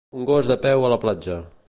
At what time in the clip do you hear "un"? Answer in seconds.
0.19-0.23